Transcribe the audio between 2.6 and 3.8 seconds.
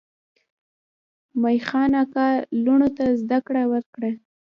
لوڼو ته زده کړه